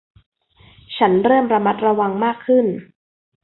[0.97, 2.65] ฉันเริ่มระมัดระวังมากขึ้น